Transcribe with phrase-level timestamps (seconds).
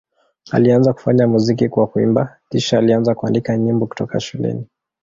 [0.51, 4.67] Alianza kufanya muziki kwa kuimba, kisha alianza kuandika nyimbo kutoka shuleni.